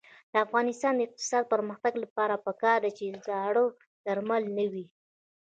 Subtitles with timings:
[0.31, 3.63] د افغانستان د اقتصادي پرمختګ لپاره پکار ده چې زاړه
[4.05, 4.85] درمل نه وي.